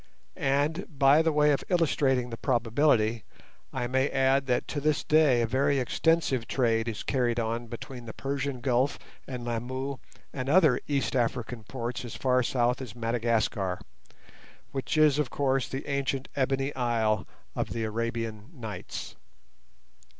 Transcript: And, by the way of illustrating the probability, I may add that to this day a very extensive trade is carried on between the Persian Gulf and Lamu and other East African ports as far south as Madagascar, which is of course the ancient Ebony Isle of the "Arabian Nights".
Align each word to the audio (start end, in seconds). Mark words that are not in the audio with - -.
And, 0.35 0.87
by 0.89 1.21
the 1.21 1.31
way 1.31 1.51
of 1.51 1.63
illustrating 1.69 2.31
the 2.31 2.37
probability, 2.37 3.23
I 3.71 3.85
may 3.85 4.09
add 4.09 4.47
that 4.47 4.67
to 4.69 4.81
this 4.81 5.03
day 5.03 5.43
a 5.43 5.45
very 5.45 5.77
extensive 5.77 6.47
trade 6.47 6.87
is 6.87 7.03
carried 7.03 7.39
on 7.39 7.67
between 7.67 8.05
the 8.07 8.13
Persian 8.13 8.61
Gulf 8.61 8.97
and 9.27 9.45
Lamu 9.45 9.97
and 10.33 10.49
other 10.49 10.79
East 10.87 11.15
African 11.15 11.63
ports 11.65 12.03
as 12.03 12.15
far 12.15 12.41
south 12.41 12.81
as 12.81 12.95
Madagascar, 12.95 13.79
which 14.71 14.97
is 14.97 15.19
of 15.19 15.29
course 15.29 15.67
the 15.67 15.85
ancient 15.87 16.29
Ebony 16.35 16.73
Isle 16.75 17.27
of 17.55 17.69
the 17.69 17.83
"Arabian 17.83 18.49
Nights". 18.55 19.15